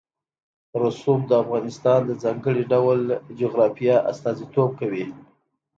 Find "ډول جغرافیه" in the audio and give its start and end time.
2.73-3.95